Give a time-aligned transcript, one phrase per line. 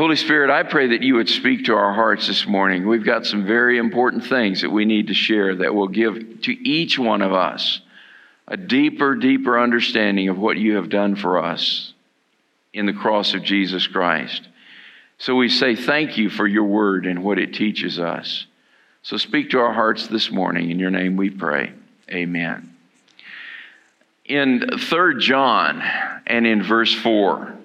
[0.00, 2.88] Holy Spirit, I pray that you would speak to our hearts this morning.
[2.88, 6.52] We've got some very important things that we need to share that will give to
[6.66, 7.82] each one of us
[8.48, 11.92] a deeper, deeper understanding of what you have done for us
[12.72, 14.48] in the cross of Jesus Christ.
[15.18, 18.46] So we say thank you for your word and what it teaches us.
[19.02, 20.70] So speak to our hearts this morning.
[20.70, 21.74] In your name we pray.
[22.10, 22.74] Amen.
[24.24, 25.82] In 3 John
[26.26, 27.59] and in verse 4,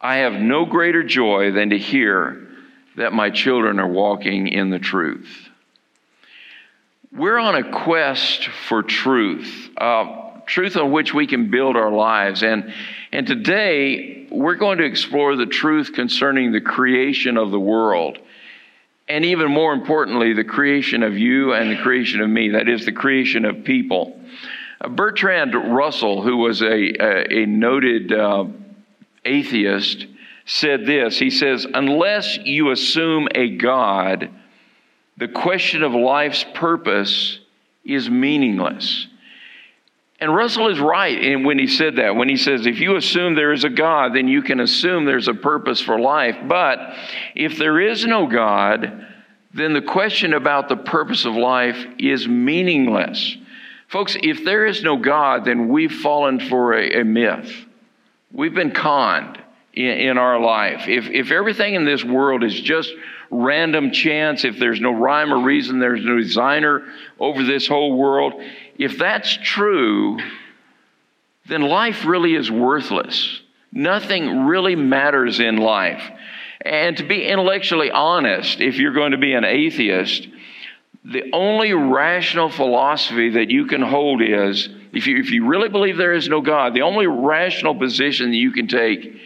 [0.00, 2.46] I have no greater joy than to hear
[2.96, 5.48] that my children are walking in the truth.
[7.12, 12.42] We're on a quest for truth, uh, truth on which we can build our lives.
[12.42, 12.72] And,
[13.12, 18.18] and today, we're going to explore the truth concerning the creation of the world.
[19.08, 22.84] And even more importantly, the creation of you and the creation of me, that is,
[22.84, 24.20] the creation of people.
[24.80, 28.44] Uh, Bertrand Russell, who was a, a, a noted uh,
[29.28, 30.06] atheist,
[30.44, 34.30] said this He says, Unless you assume a God,
[35.16, 37.40] the question of life's purpose
[37.84, 39.06] is meaningless.
[40.20, 42.16] And Russell is right when he said that.
[42.16, 45.28] When he says, if you assume there is a God, then you can assume there's
[45.28, 46.36] a purpose for life.
[46.48, 46.96] But
[47.36, 49.06] if there is no God,
[49.54, 53.36] then the question about the purpose of life is meaningless.
[53.86, 57.66] Folks, if there is no God, then we've fallen for a, a myth.
[58.32, 60.88] We've been conned in, in our life.
[60.88, 62.92] If, if everything in this world is just
[63.30, 66.86] random chance, if there's no rhyme or reason, there's no designer
[67.18, 68.34] over this whole world,
[68.78, 70.18] if that's true,
[71.46, 73.40] then life really is worthless.
[73.72, 76.02] Nothing really matters in life.
[76.60, 80.28] And to be intellectually honest, if you're going to be an atheist,
[81.04, 85.96] the only rational philosophy that you can hold is if you, if you really believe
[85.96, 89.16] there is no God, the only rational position that you can take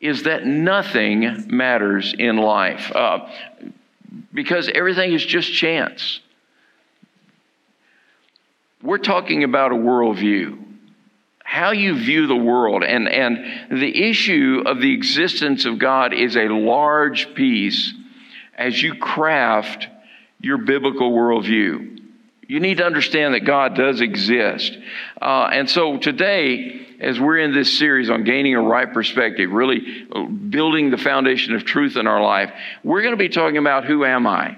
[0.00, 3.28] is that nothing matters in life uh,
[4.32, 6.20] because everything is just chance.
[8.82, 10.62] We're talking about a worldview,
[11.42, 12.84] how you view the world.
[12.84, 17.94] And, and the issue of the existence of God is a large piece
[18.56, 19.88] as you craft
[20.40, 21.95] your biblical worldview.
[22.48, 24.76] You need to understand that God does exist.
[25.20, 30.06] Uh, and so today, as we're in this series on gaining a right perspective, really
[30.48, 32.52] building the foundation of truth in our life,
[32.84, 34.56] we're going to be talking about who am I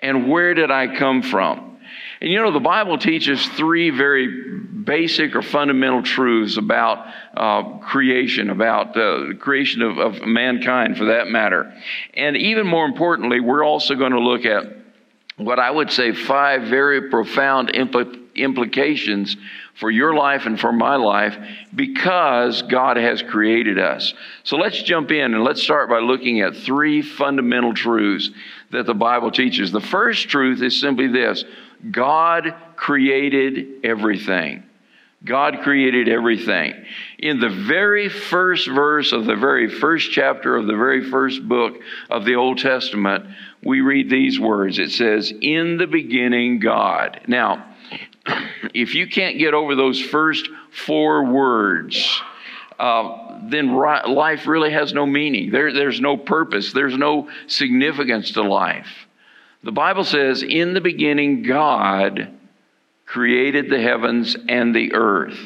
[0.00, 1.78] and where did I come from?
[2.20, 7.06] And you know, the Bible teaches three very basic or fundamental truths about
[7.36, 11.74] uh, creation, about uh, the creation of, of mankind for that matter.
[12.14, 14.64] And even more importantly, we're also going to look at
[15.36, 19.36] what I would say five very profound impl- implications
[19.74, 21.36] for your life and for my life
[21.74, 24.14] because God has created us.
[24.44, 28.30] So let's jump in and let's start by looking at three fundamental truths
[28.70, 29.72] that the Bible teaches.
[29.72, 31.44] The first truth is simply this
[31.90, 34.65] God created everything.
[35.26, 36.72] God created everything.
[37.18, 41.80] In the very first verse of the very first chapter of the very first book
[42.08, 43.26] of the Old Testament,
[43.62, 44.78] we read these words.
[44.78, 47.22] It says, In the beginning, God.
[47.26, 47.74] Now,
[48.72, 52.22] if you can't get over those first four words,
[52.78, 55.50] uh, then life really has no meaning.
[55.50, 56.72] There, there's no purpose.
[56.72, 59.06] There's no significance to life.
[59.64, 62.35] The Bible says, In the beginning, God
[63.06, 65.38] created the heavens and the earth.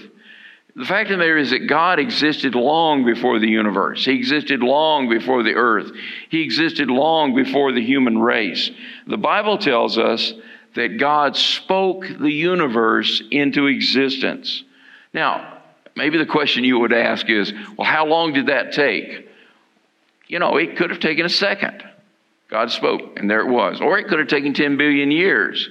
[0.77, 4.05] The fact of the matter is that God existed long before the universe.
[4.05, 5.91] He existed long before the earth.
[6.31, 8.71] He existed long before the human race.
[9.07, 10.33] The Bible tells us
[10.75, 14.63] that God spoke the universe into existence.
[15.13, 15.59] Now,
[15.97, 19.29] maybe the question you would ask is, well, how long did that take?
[20.29, 21.83] You know, it could have taken a second.
[22.49, 23.81] God spoke, and there it was.
[23.81, 25.69] Or it could have taken 10 billion years.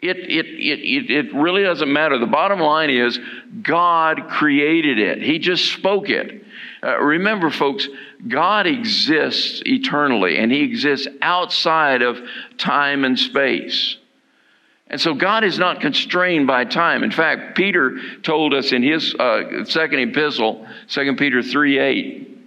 [0.00, 2.18] It, it, it, it, really doesn't matter.
[2.18, 3.18] The bottom line is
[3.62, 6.44] God created it, He just spoke it.
[6.80, 7.88] Uh, remember, folks,
[8.28, 12.18] God exists eternally, and He exists outside of
[12.56, 13.96] time and space.
[14.90, 17.02] And so God is not constrained by time.
[17.02, 22.37] In fact, Peter told us in his uh, second epistle, 2 Peter 3 8,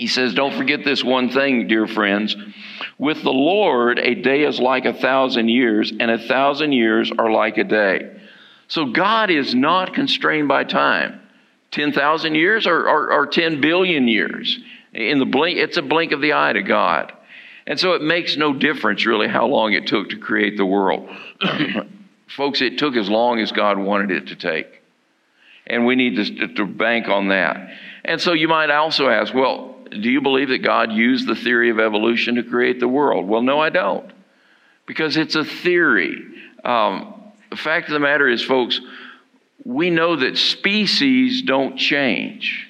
[0.00, 2.34] he says, Don't forget this one thing, dear friends.
[2.96, 7.30] With the Lord, a day is like a thousand years, and a thousand years are
[7.30, 8.18] like a day.
[8.68, 11.20] So God is not constrained by time.
[11.72, 14.58] 10,000 years or, or, or 10 billion years.
[14.94, 17.12] In the blink, it's a blink of the eye to God.
[17.66, 21.10] And so it makes no difference really how long it took to create the world.
[22.26, 24.82] Folks, it took as long as God wanted it to take.
[25.66, 27.68] And we need to, to bank on that.
[28.02, 31.70] And so you might also ask, well, do you believe that God used the theory
[31.70, 33.26] of evolution to create the world?
[33.26, 34.10] Well, no, I don't.
[34.86, 36.16] Because it's a theory.
[36.64, 37.14] Um,
[37.50, 38.80] the fact of the matter is, folks,
[39.64, 42.68] we know that species don't change.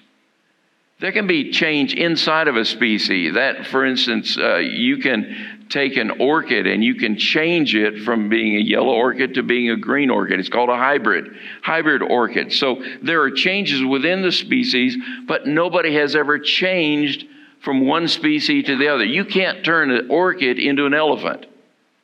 [1.01, 3.35] There can be change inside of a species.
[3.35, 8.29] That, for instance, uh, you can take an orchid and you can change it from
[8.29, 10.39] being a yellow orchid to being a green orchid.
[10.39, 12.53] It's called a hybrid, hybrid orchid.
[12.53, 14.97] So there are changes within the species,
[15.27, 17.27] but nobody has ever changed
[17.63, 19.05] from one species to the other.
[19.05, 21.47] You can't turn an orchid into an elephant.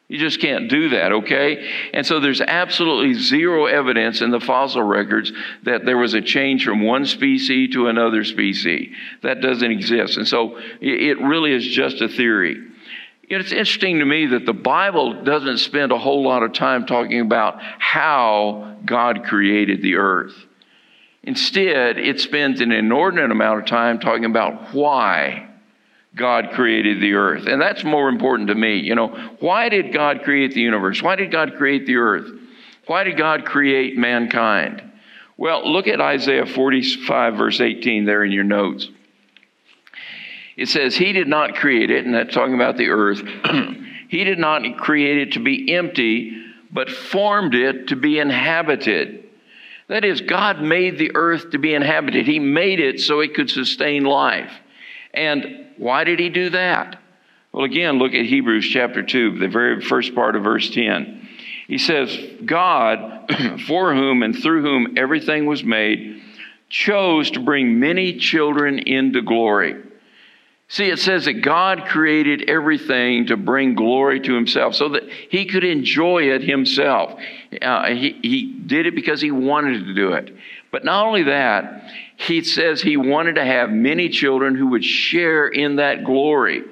[0.09, 1.69] You just can't do that, okay?
[1.93, 5.33] And so there's absolutely zero evidence in the fossil records
[5.65, 8.95] that there was a change from one species to another species.
[9.23, 10.17] That doesn't exist.
[10.17, 12.63] And so it really is just a theory.
[13.29, 17.21] It's interesting to me that the Bible doesn't spend a whole lot of time talking
[17.21, 20.35] about how God created the earth.
[21.25, 25.49] Instead, it spends an inordinate amount of time talking about why
[26.15, 27.47] God created the earth.
[27.47, 28.79] And that's more important to me.
[28.79, 29.09] You know,
[29.41, 31.03] why did God create the universe?
[31.03, 32.31] Why did God create the earth?
[32.87, 34.83] Why did God create mankind?
[35.37, 38.89] Well, look at Isaiah 45, verse 18, there in your notes.
[40.57, 43.23] It says, He did not create it, and that's talking about the earth.
[44.09, 49.25] he did not create it to be empty, but formed it to be inhabited.
[49.89, 52.27] That is, God made the earth to be inhabited.
[52.27, 54.53] He made it so it could sustain life.
[55.15, 56.99] And why did he do that?
[57.53, 61.29] Well, again, look at Hebrews chapter 2, the very first part of verse 10.
[61.69, 63.31] He says, God,
[63.67, 66.23] for whom and through whom everything was made,
[66.69, 69.77] chose to bring many children into glory.
[70.69, 75.47] See, it says that God created everything to bring glory to himself so that he
[75.47, 77.15] could enjoy it himself.
[77.63, 80.35] Uh, he, he did it because he wanted to do it.
[80.73, 85.47] But not only that, he says he wanted to have many children who would share
[85.47, 86.63] in that glory.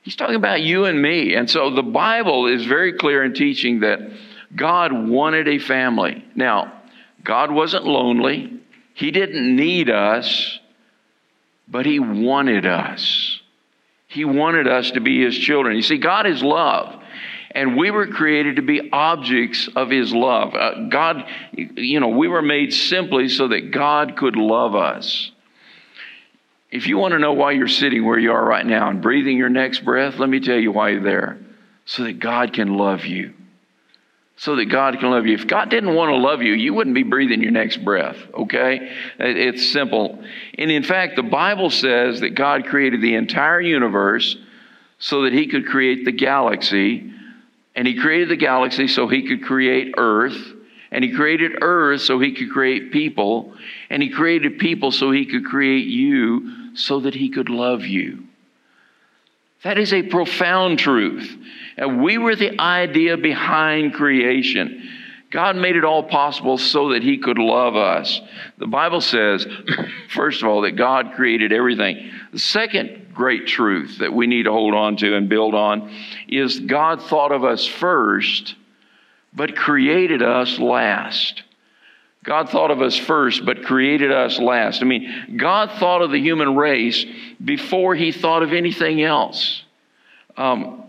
[0.00, 1.34] He's talking about you and me.
[1.34, 3.98] And so the Bible is very clear in teaching that
[4.54, 6.24] God wanted a family.
[6.34, 6.72] Now,
[7.22, 8.60] God wasn't lonely,
[8.94, 10.58] He didn't need us
[11.68, 13.40] but He wanted us.
[14.08, 15.76] He wanted us to be His children.
[15.76, 17.02] You see, God is love.
[17.50, 20.54] And we were created to be objects of His love.
[20.54, 25.30] Uh, God, you know, we were made simply so that God could love us.
[26.70, 29.38] If you want to know why you're sitting where you are right now and breathing
[29.38, 31.38] your next breath, let me tell you why you're there.
[31.86, 33.32] So that God can love you
[34.36, 35.34] so that God can love you.
[35.34, 38.92] If God didn't want to love you, you wouldn't be breathing your next breath, okay?
[39.18, 40.22] It's simple.
[40.58, 44.36] And in fact, the Bible says that God created the entire universe
[44.98, 47.10] so that He could create the galaxy.
[47.74, 50.52] And He created the galaxy so He could create Earth.
[50.90, 53.54] And He created Earth so He could create people.
[53.88, 58.24] And He created people so He could create you so that He could love you.
[59.62, 61.34] That is a profound truth.
[61.76, 64.88] And we were the idea behind creation.
[65.30, 68.20] God made it all possible so that He could love us.
[68.58, 69.46] The Bible says,
[70.08, 72.10] first of all, that God created everything.
[72.32, 75.90] The second great truth that we need to hold on to and build on
[76.28, 78.54] is God thought of us first,
[79.32, 81.42] but created us last.
[82.22, 84.82] God thought of us first, but created us last.
[84.82, 87.04] I mean, God thought of the human race
[87.44, 89.62] before He thought of anything else.
[90.36, 90.85] Um,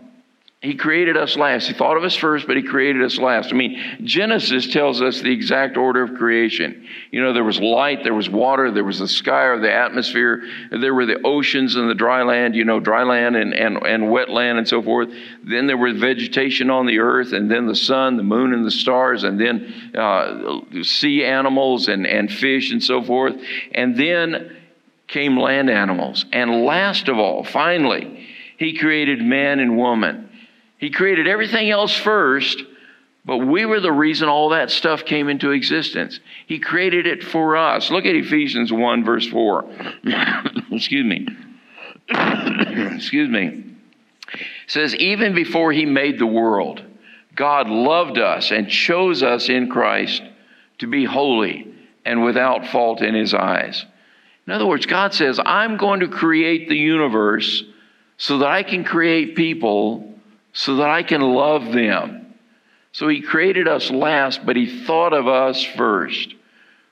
[0.60, 1.68] he created us last.
[1.68, 3.52] He thought of us first, but He created us last.
[3.52, 6.84] I mean, Genesis tells us the exact order of creation.
[7.12, 10.42] You know, there was light, there was water, there was the sky or the atmosphere,
[10.72, 14.04] there were the oceans and the dry land, you know, dry land and, and, and
[14.04, 15.10] wetland and so forth.
[15.44, 18.72] Then there was vegetation on the earth, and then the sun, the moon, and the
[18.72, 23.36] stars, and then uh, sea animals and, and fish and so forth.
[23.76, 24.56] And then
[25.06, 26.26] came land animals.
[26.32, 30.27] And last of all, finally, He created man and woman.
[30.78, 32.62] He created everything else first,
[33.24, 36.20] but we were the reason all that stuff came into existence.
[36.46, 37.90] He created it for us.
[37.90, 39.64] Look at Ephesians 1, verse 4.
[40.72, 41.26] Excuse me.
[42.94, 43.64] Excuse me.
[44.32, 46.82] It says, Even before he made the world,
[47.34, 50.22] God loved us and chose us in Christ
[50.78, 53.84] to be holy and without fault in his eyes.
[54.46, 57.64] In other words, God says, I'm going to create the universe
[58.16, 60.07] so that I can create people
[60.58, 62.34] so that I can love them.
[62.90, 66.34] So he created us last, but he thought of us first.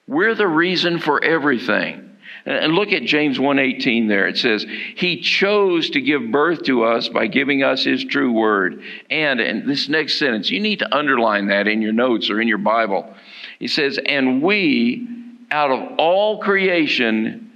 [0.06, 2.10] We're the reason for everything.
[2.44, 4.28] And look at James 1:18 there.
[4.28, 8.82] It says, "He chose to give birth to us by giving us his true word."
[9.10, 12.46] And in this next sentence, you need to underline that in your notes or in
[12.46, 13.12] your Bible.
[13.58, 15.08] He says, "And we
[15.50, 17.50] out of all creation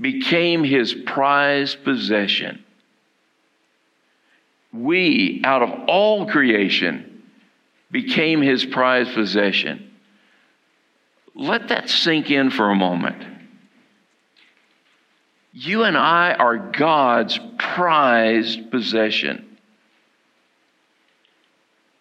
[0.00, 2.60] became his prized possession.
[4.72, 7.22] We, out of all creation,
[7.90, 9.90] became his prized possession.
[11.34, 13.24] Let that sink in for a moment.
[15.52, 19.58] You and I are God's prized possession.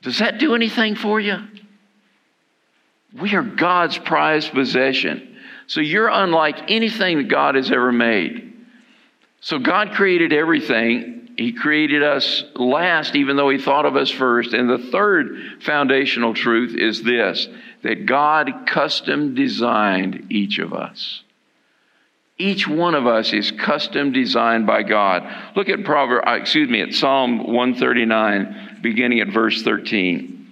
[0.02, 1.38] Does that do anything for you?
[3.20, 5.38] We are God's prized possession.
[5.68, 8.54] So you're unlike anything that God has ever made.
[9.42, 11.21] So God created everything.
[11.42, 14.54] He created us last, even though He thought of us first.
[14.54, 17.48] And the third foundational truth is this
[17.82, 21.24] that God custom designed each of us.
[22.38, 25.24] Each one of us is custom designed by God.
[25.56, 30.48] Look at Proverb, uh, excuse me, at Psalm 139, beginning at verse 13.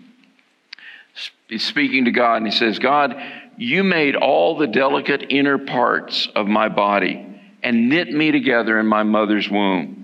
[1.48, 3.16] He's speaking to God and he says, God,
[3.58, 7.28] you made all the delicate inner parts of my body
[7.62, 9.99] and knit me together in my mother's womb.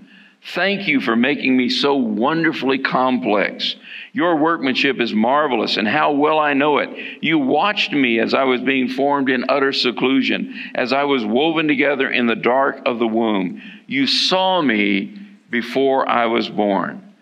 [0.54, 3.74] Thank you for making me so wonderfully complex.
[4.12, 6.90] Your workmanship is marvelous, and how well I know it.
[7.20, 11.66] You watched me as I was being formed in utter seclusion, as I was woven
[11.66, 13.60] together in the dark of the womb.
[13.86, 15.18] You saw me
[15.50, 17.14] before I was born.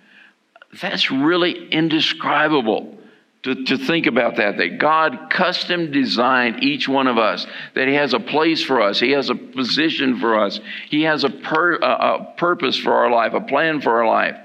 [0.80, 2.93] That's really indescribable
[3.44, 7.94] to, to think about that, that God custom designed each one of us, that He
[7.94, 11.86] has a place for us, He has a position for us, He has a, a,
[11.86, 14.36] a purpose for our life, a plan for our life,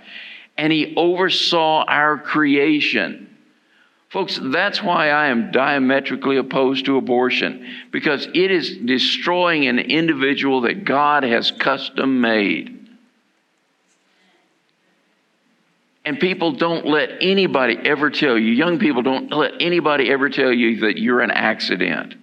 [0.57, 3.37] and He oversaw our creation.
[4.09, 10.61] Folks, that's why I am diametrically opposed to abortion, because it is destroying an individual
[10.61, 12.78] that God has custom made.
[16.09, 20.51] And people don't let anybody ever tell you, young people don't let anybody ever tell
[20.51, 22.15] you that you're an accident.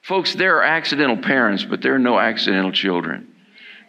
[0.00, 3.28] Folks, there are accidental parents, but there are no accidental children.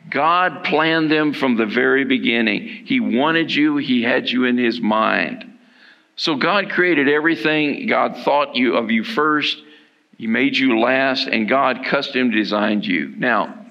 [0.09, 2.67] God planned them from the very beginning.
[2.85, 5.59] He wanted you, He had you in His mind.
[6.17, 7.87] So God created everything.
[7.87, 9.63] God thought you of you first.
[10.17, 13.13] He made you last, and God custom designed you.
[13.15, 13.65] Now,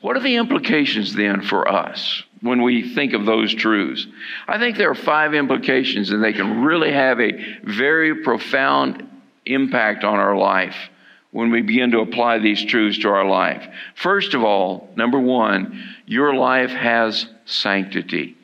[0.00, 2.22] what are the implications then for us?
[2.44, 4.06] When we think of those truths.
[4.46, 7.32] I think there are five implications, and they can really have a
[7.64, 9.08] very profound
[9.46, 10.76] impact on our life
[11.30, 13.66] when we begin to apply these truths to our life.
[13.94, 18.36] First of all, number one, your life has sanctity.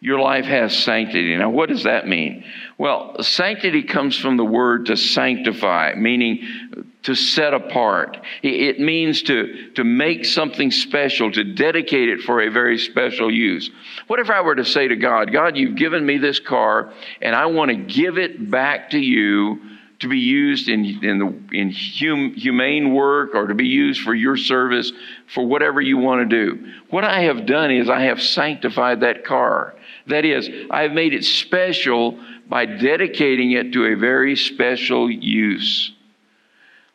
[0.00, 1.34] Your life has sanctity.
[1.34, 2.44] Now, what does that mean?
[2.76, 8.18] Well, sanctity comes from the word to sanctify, meaning to set apart.
[8.42, 13.70] It means to, to make something special, to dedicate it for a very special use.
[14.08, 17.36] What if I were to say to God, God, you've given me this car, and
[17.36, 19.60] I want to give it back to you
[20.00, 24.12] to be used in, in, the, in hum, humane work or to be used for
[24.12, 24.90] your service
[25.32, 26.72] for whatever you want to do.
[26.90, 29.76] What I have done is I have sanctified that car.
[30.08, 35.92] That is, I have made it special by dedicating it to a very special use.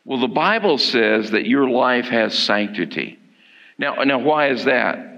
[0.04, 3.18] Well, the Bible says that your life has sanctity.
[3.78, 5.08] Now, now why is that?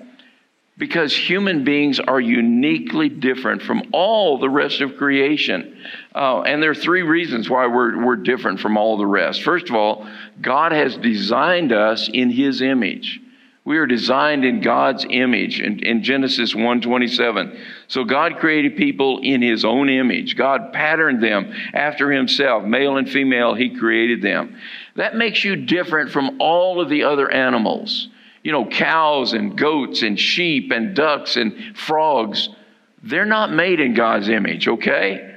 [0.76, 5.76] Because human beings are uniquely different from all the rest of creation.
[6.14, 9.42] Uh, and there are three reasons why we're, we're different from all the rest.
[9.42, 10.06] First of all,
[10.40, 13.20] God has designed us in His image.
[13.64, 17.58] We are designed in God's image in, in Genesis 1:27.
[17.88, 20.36] So God created people in his own image.
[20.36, 24.56] God patterned them after himself, male and female, he created them.
[24.96, 28.08] That makes you different from all of the other animals.
[28.42, 32.50] You know, cows and goats and sheep and ducks and frogs,
[33.02, 35.36] they're not made in God's image, okay?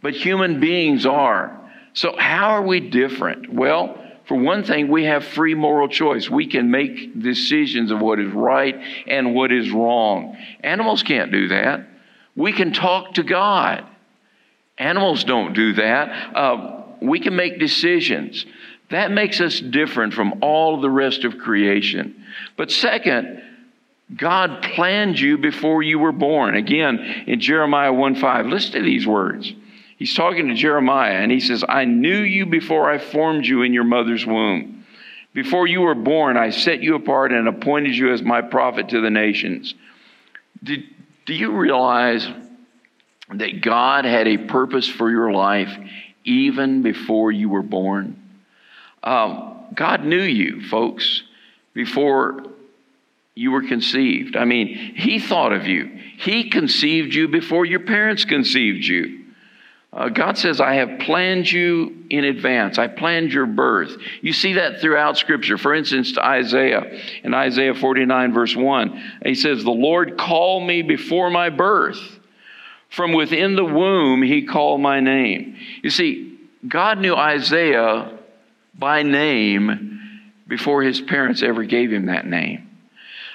[0.00, 1.56] But human beings are.
[1.94, 3.52] So how are we different?
[3.52, 3.99] Well,
[4.30, 6.30] for one thing, we have free moral choice.
[6.30, 10.36] We can make decisions of what is right and what is wrong.
[10.62, 11.88] Animals can't do that.
[12.36, 13.84] We can talk to God.
[14.78, 16.36] Animals don't do that.
[16.36, 18.46] Uh, we can make decisions.
[18.90, 22.24] That makes us different from all the rest of creation.
[22.56, 23.42] But second,
[24.16, 26.54] God planned you before you were born.
[26.54, 29.52] Again, in Jeremiah 1 5, listen to these words.
[30.00, 33.74] He's talking to Jeremiah and he says, I knew you before I formed you in
[33.74, 34.86] your mother's womb.
[35.34, 39.02] Before you were born, I set you apart and appointed you as my prophet to
[39.02, 39.74] the nations.
[40.64, 40.84] Did,
[41.26, 42.26] do you realize
[43.34, 45.70] that God had a purpose for your life
[46.24, 48.22] even before you were born?
[49.02, 51.24] Um, God knew you, folks,
[51.74, 52.46] before
[53.34, 54.34] you were conceived.
[54.34, 55.90] I mean, He thought of you.
[56.16, 59.19] He conceived you before your parents conceived you.
[59.92, 62.78] Uh, God says, I have planned you in advance.
[62.78, 63.96] I planned your birth.
[64.20, 65.58] You see that throughout Scripture.
[65.58, 70.82] For instance, to Isaiah, in Isaiah 49, verse 1, he says, The Lord called me
[70.82, 72.00] before my birth.
[72.88, 75.56] From within the womb, he called my name.
[75.82, 78.16] You see, God knew Isaiah
[78.76, 82.69] by name before his parents ever gave him that name.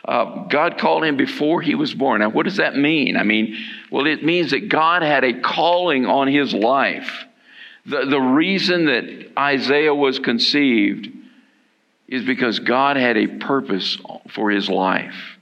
[0.07, 2.21] Uh, God called him before he was born.
[2.21, 3.17] Now, what does that mean?
[3.17, 3.57] I mean,
[3.89, 7.25] well, it means that God had a calling on his life.
[7.87, 11.09] The, the reason that Isaiah was conceived
[12.07, 13.97] is because God had a purpose
[14.29, 15.35] for his life.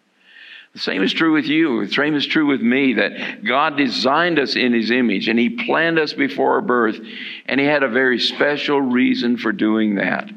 [0.74, 1.86] The same is true with you.
[1.86, 5.50] The same is true with me that God designed us in His image and He
[5.50, 7.00] planned us before our birth,
[7.46, 10.32] and He had a very special reason for doing that.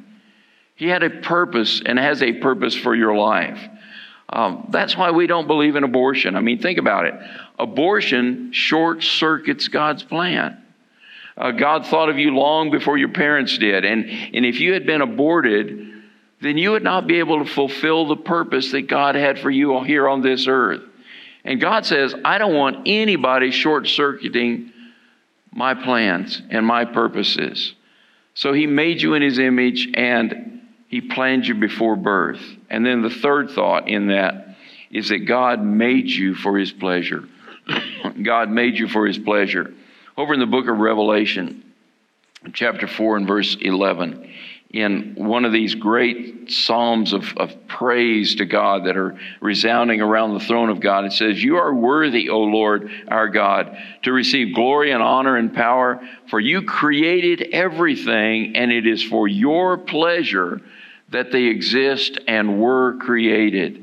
[0.74, 3.58] He had a purpose and has a purpose for your life.
[4.28, 6.34] Um, that's why we don't believe in abortion.
[6.34, 7.14] I mean, think about it.
[7.58, 10.62] Abortion short circuits God's plan.
[11.36, 13.84] Uh, God thought of you long before your parents did.
[13.84, 16.02] And, and if you had been aborted,
[16.40, 19.82] then you would not be able to fulfill the purpose that God had for you
[19.84, 20.82] here on this earth.
[21.44, 24.72] And God says, I don't want anybody short circuiting
[25.52, 27.74] my plans and my purposes.
[28.34, 30.56] So He made you in His image and
[30.88, 32.40] he planned you before birth.
[32.70, 34.56] And then the third thought in that
[34.90, 37.24] is that God made you for His pleasure.
[38.22, 39.72] God made you for His pleasure.
[40.16, 41.62] Over in the book of Revelation,
[42.52, 44.32] chapter 4 and verse 11,
[44.70, 50.34] in one of these great psalms of, of praise to God that are resounding around
[50.34, 51.04] the throne of God.
[51.04, 55.54] It says, You are worthy, O Lord our God, to receive glory and honor and
[55.54, 60.60] power, for you created everything, and it is for your pleasure
[61.10, 63.82] that they exist and were created.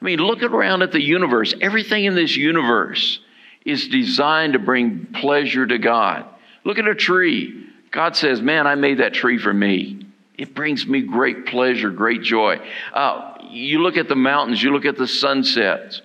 [0.00, 1.54] I mean, look around at the universe.
[1.60, 3.20] Everything in this universe
[3.64, 6.24] is designed to bring pleasure to God.
[6.64, 7.68] Look at a tree.
[7.90, 10.06] God says, Man, I made that tree for me.
[10.38, 12.60] It brings me great pleasure, great joy.
[12.94, 16.00] Uh, you look at the mountains, you look at the sunsets,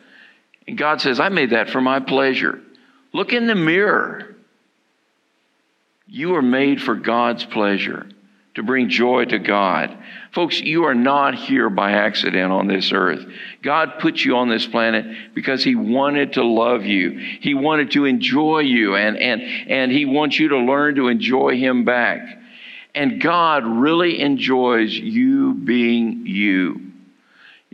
[0.68, 2.60] and God says, I made that for my pleasure.
[3.14, 4.36] Look in the mirror.
[6.08, 8.08] You are made for God's pleasure
[8.56, 9.98] to bring joy to God.
[10.32, 13.26] Folks, you are not here by accident on this earth.
[13.62, 17.12] God put you on this planet because He wanted to love you.
[17.42, 21.58] He wanted to enjoy you, and, and, and He wants you to learn to enjoy
[21.58, 22.22] Him back.
[22.94, 26.82] And God really enjoys you being you.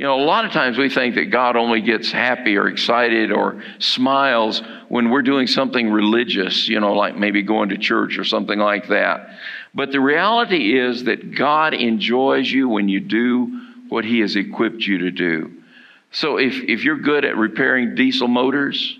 [0.01, 3.31] You know, a lot of times we think that God only gets happy or excited
[3.31, 8.23] or smiles when we're doing something religious, you know, like maybe going to church or
[8.23, 9.29] something like that.
[9.73, 14.81] But the reality is that God enjoys you when you do what He has equipped
[14.81, 15.51] you to do.
[16.11, 18.99] So if, if you're good at repairing diesel motors,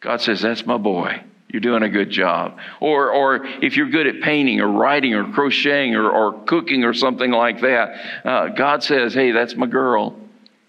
[0.00, 1.22] God says, That's my boy.
[1.48, 2.58] You're doing a good job.
[2.78, 6.94] Or, or if you're good at painting or writing or crocheting or, or cooking or
[6.94, 10.16] something like that, uh, God says, Hey, that's my girl.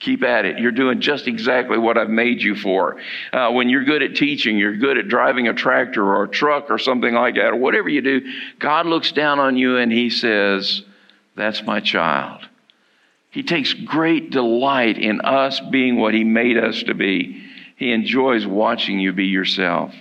[0.01, 0.57] Keep at it.
[0.57, 2.97] You're doing just exactly what I've made you for.
[3.31, 6.71] Uh, when you're good at teaching, you're good at driving a tractor or a truck
[6.71, 8.21] or something like that, or whatever you do,
[8.57, 10.81] God looks down on you and He says,
[11.35, 12.41] That's my child.
[13.29, 17.45] He takes great delight in us being what He made us to be.
[17.75, 19.93] He enjoys watching you be yourself.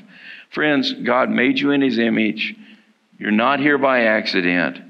[0.49, 2.57] Friends, God made you in His image.
[3.19, 4.81] You're not here by accident.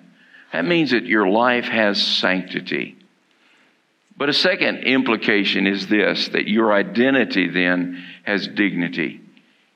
[0.52, 2.96] That means that your life has sanctity.
[4.20, 9.22] But a second implication is this that your identity then has dignity.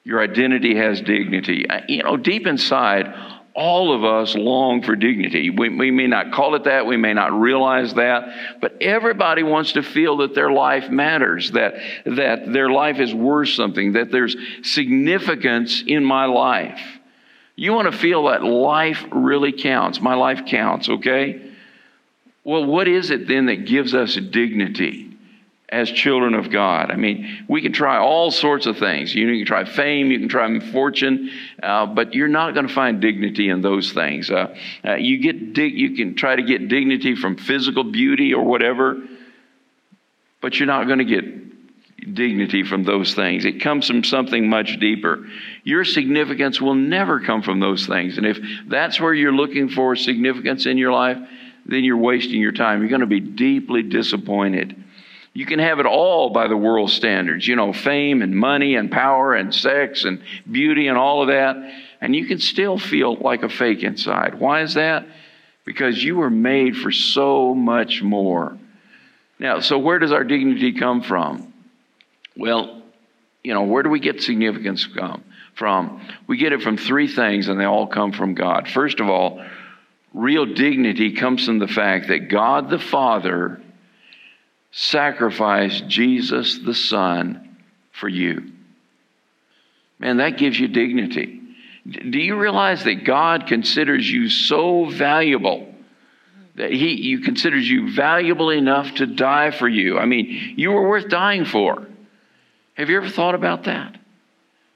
[0.05, 1.67] Your identity has dignity.
[1.67, 3.07] Uh, you know, deep inside,
[3.55, 5.49] all of us long for dignity.
[5.49, 9.73] We, we, may not call it that, we may not realize that, but everybody wants
[9.73, 14.37] to feel that their life matters, that, that their life is worth something, that there's
[14.63, 16.83] significance in my life.
[17.57, 20.03] You want to feel that life really counts.
[20.03, 21.44] My life counts, okay?
[22.45, 25.17] Well, what is it then that gives us dignity
[25.71, 26.91] as children of God?
[26.91, 29.15] I mean, we can try all sorts of things.
[29.15, 31.31] You, can try fame, you can try fortune,
[31.63, 34.31] uh, but you're not going to find dignity in those things.
[34.31, 34.55] Uh,
[34.85, 39.03] uh, you get dig- you can try to get dignity from physical beauty or whatever,
[40.43, 41.45] but you're not going to get
[42.13, 43.47] dignity from those things.
[43.47, 45.27] It comes from something much deeper.
[45.63, 48.19] Your significance will never come from those things.
[48.19, 51.17] And if that's where you're looking for significance in your life,
[51.67, 52.81] then you're wasting your time.
[52.81, 54.83] You're going to be deeply disappointed.
[55.33, 58.91] You can have it all by the world standards, you know, fame and money and
[58.91, 61.57] power and sex and beauty and all of that,
[62.01, 64.39] and you can still feel like a fake inside.
[64.39, 65.07] Why is that?
[65.65, 68.57] Because you were made for so much more.
[69.41, 71.53] Now, so where does our dignity come from?
[72.37, 72.83] Well,
[73.43, 74.87] you know, where do we get significance
[75.55, 76.01] from?
[76.29, 78.69] We get it from three things, and they all come from God.
[78.69, 79.45] First of all,
[80.15, 83.61] real dignity comes from the fact that God the Father
[84.71, 87.59] sacrificed Jesus the Son
[87.93, 88.53] for you.
[89.99, 91.41] Man, that gives you dignity.
[91.87, 95.75] Do you realize that God considers you so valuable?
[96.55, 99.99] That he you considers you valuable enough to die for you.
[99.99, 101.87] I mean, you were worth dying for.
[102.75, 103.97] Have you ever thought about that?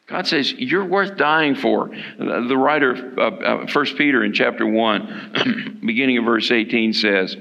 [0.09, 1.91] God says you're worth dying for.
[2.19, 7.37] The writer of 1 Peter in chapter 1, beginning of verse 18 says,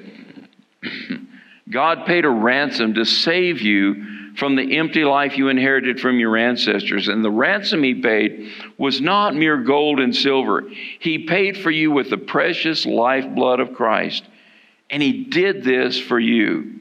[1.69, 6.37] God paid a ransom to save you from the empty life you inherited from your
[6.37, 7.07] ancestors.
[7.07, 10.63] And the ransom he paid was not mere gold and silver.
[10.99, 14.23] He paid for you with the precious lifeblood of Christ.
[14.89, 16.79] And he did this for you.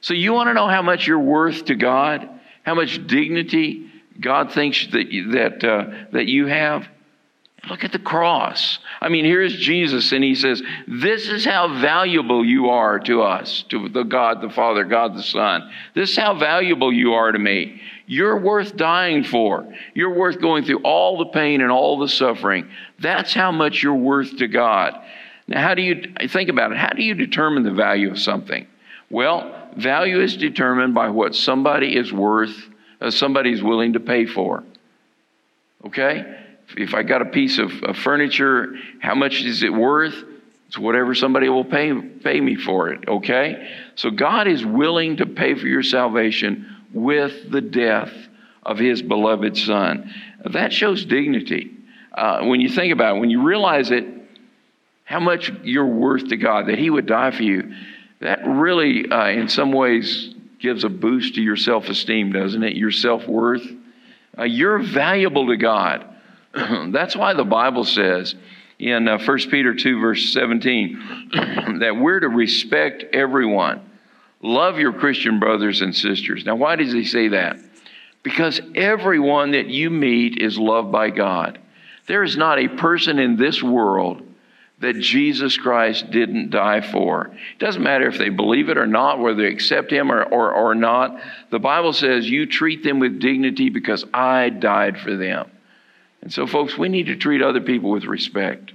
[0.00, 2.28] So you want to know how much you're worth to God?
[2.62, 3.90] How much dignity
[4.20, 6.86] God thinks that, that, uh, that you have?
[7.68, 8.78] Look at the cross.
[9.00, 13.64] I mean, here's Jesus, and he says, This is how valuable you are to us,
[13.70, 15.70] to the God the Father, God the Son.
[15.94, 17.80] This is how valuable you are to me.
[18.06, 19.66] You're worth dying for.
[19.94, 22.68] You're worth going through all the pain and all the suffering.
[22.98, 25.00] That's how much you're worth to God.
[25.46, 26.78] Now, how do you think about it?
[26.78, 28.66] How do you determine the value of something?
[29.10, 32.68] Well, value is determined by what somebody is worth,
[33.00, 34.64] uh, somebody is willing to pay for.
[35.86, 36.42] Okay?
[36.76, 40.14] if I got a piece of, of, furniture, how much is it worth?
[40.68, 43.70] It's whatever somebody will pay, pay me for it, okay?
[43.96, 48.12] So God is willing to pay for your salvation with the death
[48.62, 50.12] of his beloved Son.
[50.52, 51.70] That shows dignity.
[52.12, 54.06] Uh, when you think about it, when you realize it,
[55.04, 57.74] how much you're worth to God, that he would die for you,
[58.20, 60.33] that really, uh, in some ways,
[60.64, 62.74] gives a boost to your self esteem, doesn't it?
[62.74, 63.64] Your self worth.
[64.36, 66.04] Uh, you're valuable to God.
[66.54, 68.34] That's why the Bible says
[68.80, 71.30] in uh, 1 Peter 2, verse 17,
[71.80, 73.88] that we're to respect everyone.
[74.42, 76.44] Love your Christian brothers and sisters.
[76.44, 77.58] Now, why does he say that?
[78.22, 81.58] Because everyone that you meet is loved by God.
[82.06, 84.22] There is not a person in this world
[84.80, 87.26] that Jesus Christ didn't die for.
[87.26, 90.52] It doesn't matter if they believe it or not, whether they accept Him or, or,
[90.52, 91.20] or not.
[91.50, 95.50] The Bible says you treat them with dignity because I died for them.
[96.22, 98.72] And so, folks, we need to treat other people with respect.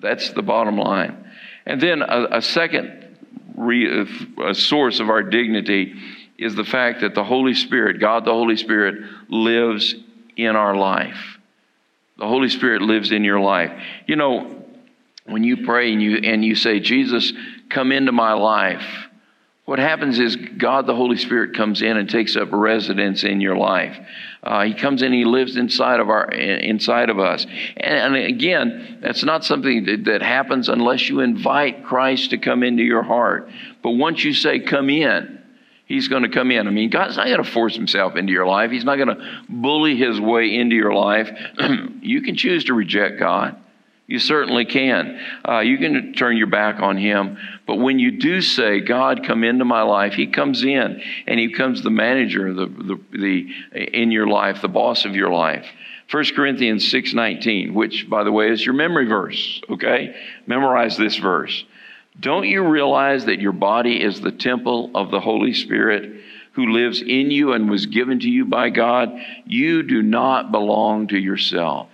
[0.00, 1.30] That's the bottom line.
[1.66, 3.16] And then a, a second
[3.54, 4.06] re,
[4.42, 5.94] a source of our dignity
[6.38, 9.94] is the fact that the Holy Spirit, God the Holy Spirit, lives
[10.36, 11.38] in our life.
[12.18, 13.72] The Holy Spirit lives in your life.
[14.06, 14.61] You know,
[15.26, 17.32] when you pray and you, and you say, Jesus,
[17.68, 18.84] come into my life,
[19.64, 23.56] what happens is God, the Holy Spirit, comes in and takes up residence in your
[23.56, 23.96] life.
[24.42, 27.46] Uh, he comes in, he lives inside of our inside of us.
[27.76, 32.64] And, and again, that's not something that, that, happens unless you invite Christ to come
[32.64, 33.48] into your heart.
[33.82, 35.38] But once you say, "Come in,"
[35.86, 36.66] He's going to come in.
[36.66, 38.70] I mean, God's not going to force Himself into your life.
[38.70, 41.30] He's not going to bully His way into your life.
[42.00, 43.56] you can choose to reject God.
[44.12, 45.18] You certainly can.
[45.48, 47.38] Uh, you can turn your back on Him.
[47.66, 51.46] But when you do say, God, come into my life, He comes in and He
[51.46, 55.64] becomes the manager the, the, the, in your life, the boss of your life.
[56.10, 60.14] 1 Corinthians 6.19, which, by the way, is your memory verse, okay?
[60.46, 61.64] Memorize this verse.
[62.20, 66.20] Don't you realize that your body is the temple of the Holy Spirit
[66.52, 69.10] who lives in you and was given to you by God?
[69.46, 71.88] You do not belong to yourself.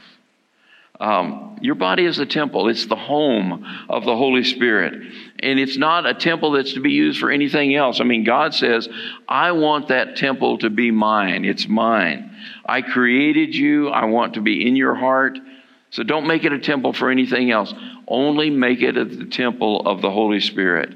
[1.00, 2.68] Um, your body is a temple.
[2.68, 4.94] It's the home of the Holy Spirit.
[5.40, 8.00] And it's not a temple that's to be used for anything else.
[8.00, 8.88] I mean, God says,
[9.28, 11.44] I want that temple to be mine.
[11.44, 12.36] It's mine.
[12.64, 13.88] I created you.
[13.88, 15.38] I want to be in your heart.
[15.90, 17.72] So don't make it a temple for anything else.
[18.06, 20.94] Only make it a temple of the Holy Spirit.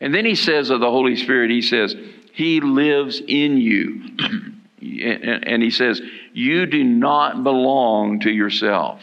[0.00, 1.94] And then he says of the Holy Spirit, he says,
[2.32, 4.16] He lives in you.
[4.80, 6.00] and he says,
[6.32, 9.00] You do not belong to yourself.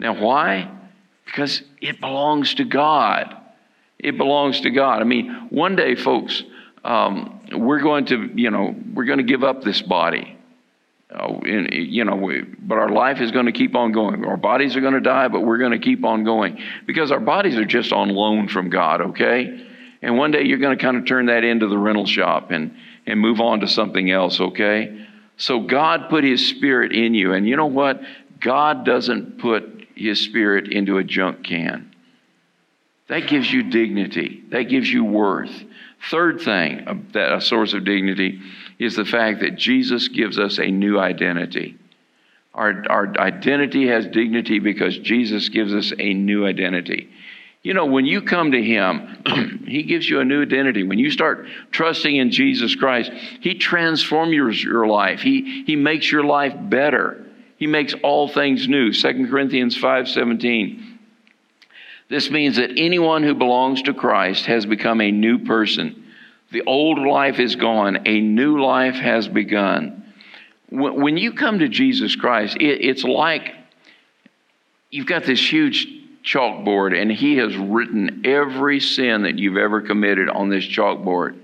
[0.00, 0.70] Now, why?
[1.26, 3.36] Because it belongs to God.
[3.98, 5.02] It belongs to God.
[5.02, 6.42] I mean, one day, folks,
[6.84, 10.38] um, we're going to, you know, we're going to give up this body.
[11.14, 14.24] Uh, and, you know, we, but our life is going to keep on going.
[14.24, 17.20] Our bodies are going to die, but we're going to keep on going because our
[17.20, 19.66] bodies are just on loan from God, okay?
[20.00, 22.74] And one day you're going to kind of turn that into the rental shop and,
[23.06, 25.06] and move on to something else, okay?
[25.36, 27.32] So God put His Spirit in you.
[27.32, 28.00] And you know what?
[28.40, 31.94] God doesn't put his spirit into a junk can.
[33.08, 34.44] That gives you dignity.
[34.50, 35.50] That gives you worth.
[36.10, 38.40] Third thing, that a source of dignity,
[38.78, 41.76] is the fact that Jesus gives us a new identity.
[42.54, 47.10] Our, our identity has dignity because Jesus gives us a new identity.
[47.62, 50.82] You know, when you come to Him, He gives you a new identity.
[50.82, 55.20] When you start trusting in Jesus Christ, He transforms your, your life.
[55.20, 57.26] He, he makes your life better.
[57.60, 58.90] He makes all things new.
[58.90, 60.98] 2 Corinthians 5:17.
[62.08, 66.02] This means that anyone who belongs to Christ has become a new person.
[66.50, 70.02] The old life is gone, a new life has begun.
[70.70, 73.54] When you come to Jesus Christ, it's like
[74.90, 75.86] you've got this huge
[76.24, 81.36] chalkboard and He has written every sin that you've ever committed on this chalkboard.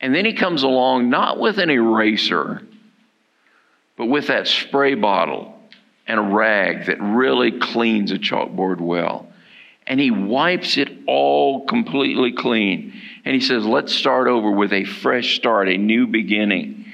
[0.00, 2.62] And then He comes along not with an eraser,
[3.98, 5.58] but with that spray bottle
[6.06, 9.26] and a rag that really cleans a chalkboard well.
[9.86, 12.94] And he wipes it all completely clean.
[13.24, 16.86] And he says, let's start over with a fresh start, a new beginning.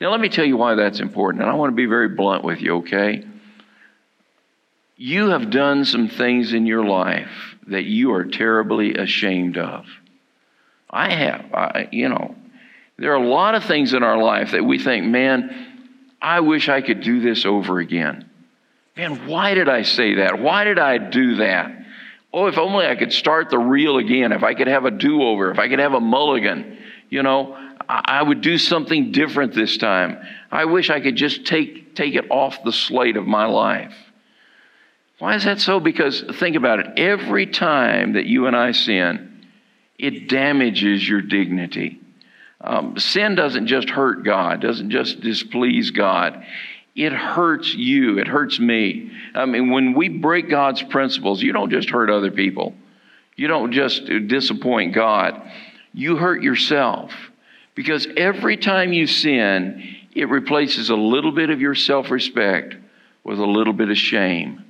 [0.00, 1.42] Now, let me tell you why that's important.
[1.42, 3.24] And I want to be very blunt with you, okay?
[4.96, 9.86] You have done some things in your life that you are terribly ashamed of.
[10.90, 11.46] I have.
[11.52, 12.34] I, you know,
[12.98, 15.73] there are a lot of things in our life that we think, man,
[16.24, 18.30] I wish I could do this over again.
[18.96, 20.38] Man, why did I say that?
[20.38, 21.84] Why did I do that?
[22.32, 25.22] Oh, if only I could start the reel again, if I could have a do
[25.22, 26.78] over, if I could have a mulligan,
[27.10, 27.54] you know,
[27.86, 30.16] I would do something different this time.
[30.50, 33.94] I wish I could just take, take it off the slate of my life.
[35.18, 35.78] Why is that so?
[35.78, 36.86] Because think about it.
[36.98, 39.46] Every time that you and I sin,
[39.98, 42.00] it damages your dignity.
[42.66, 46.44] Um, sin doesn't just hurt God, doesn't just displease God.
[46.96, 48.18] It hurts you.
[48.18, 49.12] It hurts me.
[49.34, 52.74] I mean, when we break God's principles, you don't just hurt other people.
[53.36, 55.42] You don't just disappoint God.
[55.92, 57.12] You hurt yourself.
[57.74, 62.76] Because every time you sin, it replaces a little bit of your self respect
[63.24, 64.64] with a little bit of shame.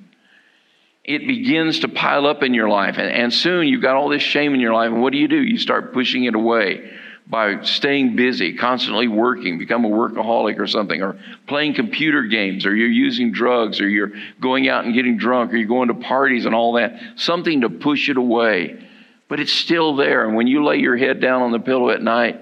[1.05, 2.97] It begins to pile up in your life.
[2.97, 4.91] And, and soon you've got all this shame in your life.
[4.91, 5.41] And what do you do?
[5.41, 6.91] You start pushing it away
[7.27, 12.77] by staying busy, constantly working, become a workaholic or something, or playing computer games, or
[12.77, 16.45] you're using drugs, or you're going out and getting drunk, or you're going to parties
[16.45, 18.87] and all that, something to push it away.
[19.29, 20.27] But it's still there.
[20.27, 22.39] And when you lay your head down on the pillow at night,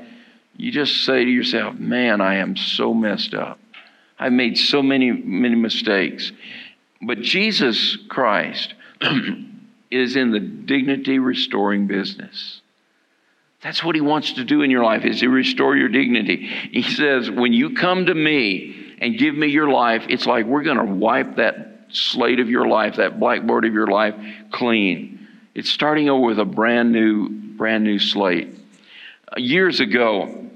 [0.56, 3.58] you just say to yourself, Man, I am so messed up.
[4.18, 6.32] I've made so many, many mistakes.
[7.00, 8.74] But Jesus Christ
[9.90, 12.61] is in the dignity restoring business.
[13.62, 16.48] That's what he wants to do in your life is to restore your dignity.
[16.72, 20.64] He says, when you come to me and give me your life, it's like we're
[20.64, 24.14] going to wipe that slate of your life, that blackboard of your life
[24.50, 25.28] clean.
[25.54, 28.48] It's starting over with a brand new, brand new slate.
[29.36, 30.50] Years ago,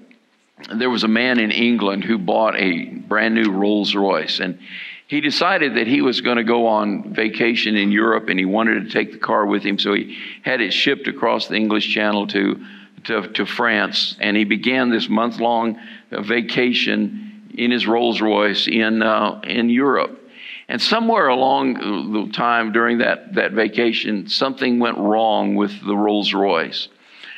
[0.74, 4.58] there was a man in England who bought a brand new Rolls Royce and
[5.06, 8.84] he decided that he was going to go on vacation in Europe and he wanted
[8.84, 9.78] to take the car with him.
[9.78, 12.64] So he had it shipped across the English Channel to
[13.06, 15.78] to, to France, and he began this month long
[16.10, 20.22] vacation in his Rolls Royce in, uh, in Europe.
[20.68, 21.74] And somewhere along
[22.12, 26.88] the time during that, that vacation, something went wrong with the Rolls Royce.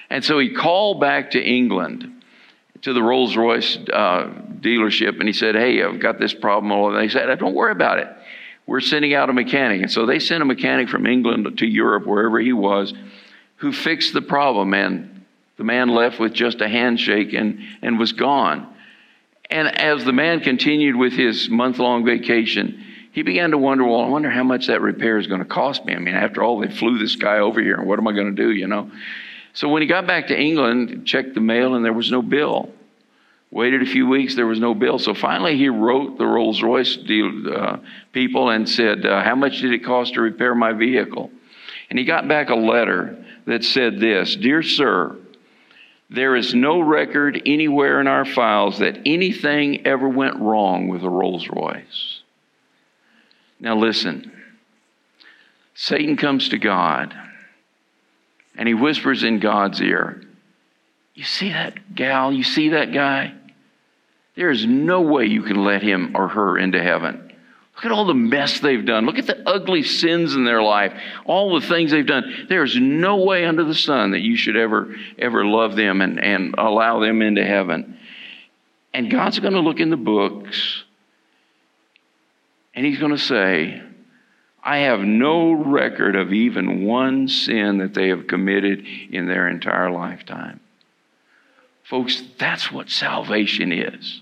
[0.08, 2.22] And so he called back to England
[2.82, 6.72] to the Rolls Royce uh, dealership and he said, Hey, I've got this problem.
[6.94, 8.08] And they said, Don't worry about it.
[8.66, 9.82] We're sending out a mechanic.
[9.82, 12.94] And so they sent a mechanic from England to Europe, wherever he was,
[13.56, 14.72] who fixed the problem.
[14.74, 15.17] And
[15.58, 18.74] the man left with just a handshake and, and was gone.
[19.50, 24.02] And as the man continued with his month long vacation, he began to wonder, well,
[24.02, 25.94] I wonder how much that repair is going to cost me.
[25.94, 28.34] I mean, after all, they flew this guy over here, and what am I going
[28.34, 28.90] to do, you know?
[29.54, 32.70] So when he got back to England, checked the mail, and there was no bill.
[33.50, 34.98] Waited a few weeks, there was no bill.
[34.98, 37.78] So finally, he wrote the Rolls Royce deal, uh,
[38.12, 41.30] people and said, uh, How much did it cost to repair my vehicle?
[41.88, 45.16] And he got back a letter that said this Dear Sir,
[46.10, 51.08] there is no record anywhere in our files that anything ever went wrong with a
[51.08, 52.22] Rolls Royce.
[53.60, 54.32] Now, listen
[55.74, 57.14] Satan comes to God
[58.56, 60.22] and he whispers in God's ear,
[61.14, 62.32] You see that gal?
[62.32, 63.34] You see that guy?
[64.34, 67.27] There is no way you can let him or her into heaven.
[67.78, 69.06] Look at all the mess they've done.
[69.06, 72.46] Look at the ugly sins in their life, all the things they've done.
[72.48, 76.56] There's no way under the sun that you should ever, ever love them and, and
[76.58, 77.96] allow them into heaven.
[78.92, 80.82] And God's going to look in the books
[82.74, 83.80] and He's going to say,
[84.62, 89.90] I have no record of even one sin that they have committed in their entire
[89.92, 90.58] lifetime.
[91.84, 94.20] Folks, that's what salvation is.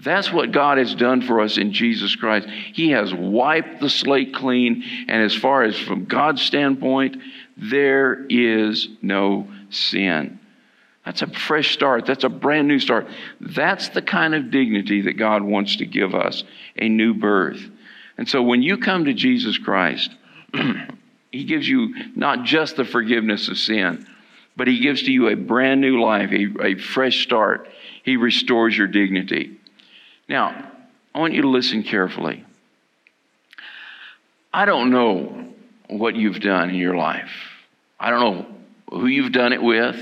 [0.00, 2.48] That's what God has done for us in Jesus Christ.
[2.48, 7.16] He has wiped the slate clean, and as far as from God's standpoint,
[7.56, 10.38] there is no sin.
[11.04, 12.06] That's a fresh start.
[12.06, 13.08] That's a brand new start.
[13.40, 16.44] That's the kind of dignity that God wants to give us
[16.76, 17.62] a new birth.
[18.18, 20.14] And so when you come to Jesus Christ,
[21.30, 24.06] He gives you not just the forgiveness of sin,
[24.56, 27.68] but He gives to you a brand new life, a, a fresh start.
[28.02, 29.57] He restores your dignity.
[30.28, 30.72] Now,
[31.14, 32.44] I want you to listen carefully.
[34.52, 35.48] I don't know
[35.88, 37.30] what you've done in your life.
[37.98, 38.46] I don't know
[38.90, 40.00] who you've done it with.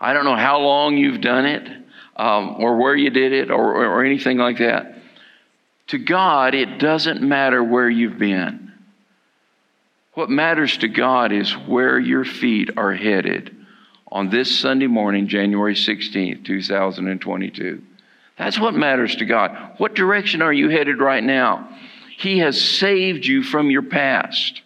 [0.00, 1.68] I don't know how long you've done it
[2.16, 4.96] um, or where you did it or, or anything like that.
[5.88, 8.72] To God, it doesn't matter where you've been.
[10.14, 13.54] What matters to God is where your feet are headed
[14.10, 17.82] on this Sunday morning, January 16th, 2022.
[18.38, 19.74] That's what matters to God.
[19.78, 21.68] What direction are you headed right now?
[22.16, 24.62] He has saved you from your past.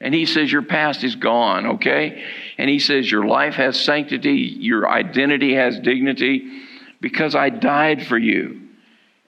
[0.00, 2.24] And He says your past is gone, okay?
[2.56, 6.62] And He says your life has sanctity, your identity has dignity,
[7.00, 8.62] because I died for you.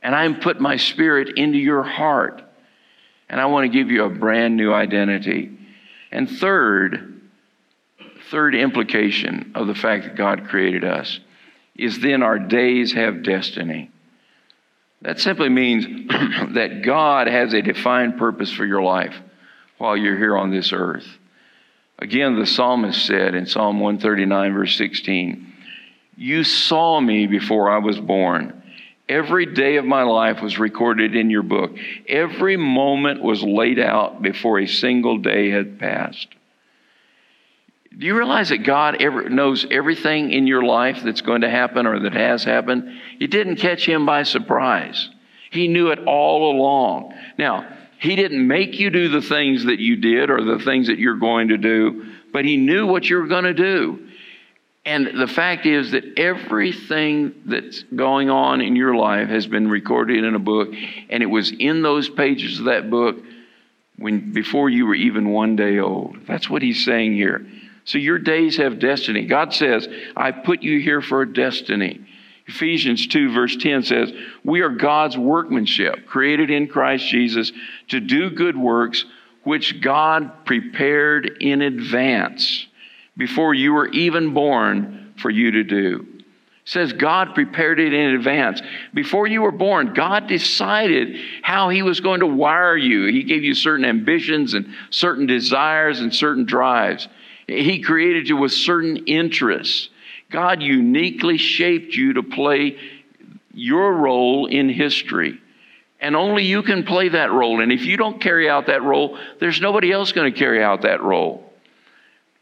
[0.02, 2.42] And I'm put my spirit into your heart.
[3.28, 5.56] And I want to give you a brand new identity.
[6.10, 7.20] And third,
[8.30, 11.20] third implication of the fact that God created us
[11.80, 13.90] is then our days have destiny.
[15.02, 15.84] That simply means
[16.54, 19.16] that God has a defined purpose for your life
[19.78, 21.06] while you're here on this earth.
[21.98, 25.52] Again, the psalmist said in Psalm 139, verse 16,
[26.16, 28.62] You saw me before I was born.
[29.08, 31.76] Every day of my life was recorded in your book.
[32.06, 36.28] Every moment was laid out before a single day had passed.
[37.98, 41.86] Do you realize that God ever knows everything in your life that's going to happen
[41.86, 43.00] or that has happened?
[43.18, 45.10] It didn't catch him by surprise.
[45.50, 47.14] He knew it all along.
[47.36, 47.66] Now,
[47.98, 51.16] he didn't make you do the things that you did or the things that you're
[51.16, 54.06] going to do, but he knew what you were going to do.
[54.86, 60.24] And the fact is that everything that's going on in your life has been recorded
[60.24, 60.70] in a book,
[61.10, 63.18] and it was in those pages of that book
[63.98, 66.16] when before you were even one day old.
[66.26, 67.46] That's what he's saying here.
[67.84, 69.26] So your days have destiny.
[69.26, 72.00] God says, I put you here for a destiny.
[72.46, 74.12] Ephesians 2, verse 10 says,
[74.44, 77.52] We are God's workmanship, created in Christ Jesus
[77.88, 79.04] to do good works,
[79.44, 82.66] which God prepared in advance
[83.16, 86.06] before you were even born for you to do.
[86.08, 88.60] It says God prepared it in advance.
[88.94, 93.06] Before you were born, God decided how He was going to wire you.
[93.06, 97.08] He gave you certain ambitions and certain desires and certain drives.
[97.50, 99.88] He created you with certain interests.
[100.30, 102.78] God uniquely shaped you to play
[103.52, 105.40] your role in history.
[106.00, 107.60] And only you can play that role.
[107.60, 110.82] And if you don't carry out that role, there's nobody else going to carry out
[110.82, 111.52] that role.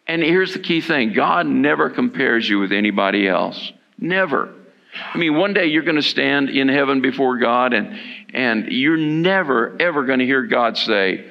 [0.07, 3.73] And here's the key thing God never compares you with anybody else.
[3.99, 4.55] Never.
[5.13, 7.99] I mean, one day you're going to stand in heaven before God, and,
[8.33, 11.25] and you're never, ever going to hear God say,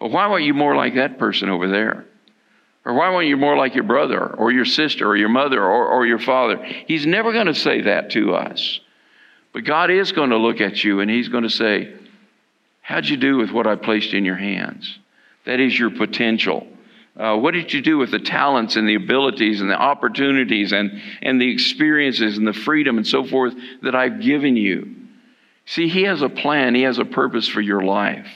[0.00, 2.06] Well, why weren't you more like that person over there?
[2.84, 5.88] Or why weren't you more like your brother or your sister or your mother or,
[5.88, 6.62] or your father?
[6.86, 8.80] He's never going to say that to us.
[9.52, 11.94] But God is going to look at you and He's going to say,
[12.82, 14.98] How'd you do with what I placed in your hands?
[15.46, 16.66] That is your potential.
[17.16, 21.00] Uh, what did you do with the talents and the abilities and the opportunities and,
[21.22, 24.94] and the experiences and the freedom and so forth that I've given you?
[25.64, 28.28] See, He has a plan, He has a purpose for your life.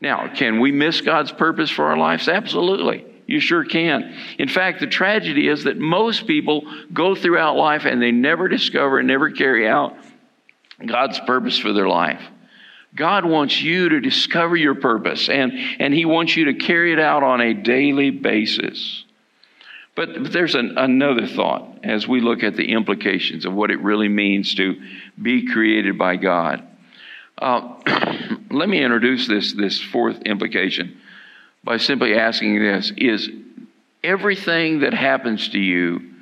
[0.00, 2.28] Now, can we miss God's purpose for our lives?
[2.28, 3.09] Absolutely.
[3.30, 4.12] You sure can.
[4.40, 8.98] In fact, the tragedy is that most people go throughout life and they never discover
[8.98, 9.94] and never carry out
[10.84, 12.20] God's purpose for their life.
[12.92, 16.98] God wants you to discover your purpose and, and He wants you to carry it
[16.98, 19.04] out on a daily basis.
[19.94, 24.08] But, there's an, another thought as we look at the implications of what it really
[24.08, 24.74] means to
[25.22, 26.66] be created by God.
[27.38, 27.76] Uh,
[28.50, 30.99] let me introduce this, this fourth implication
[31.64, 33.28] by simply asking this Is
[34.02, 36.14] everything that happens to you